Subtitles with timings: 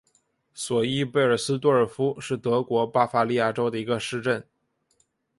[0.55, 4.43] 索伊贝尔斯多尔夫是德国巴伐利亚州的一个市镇。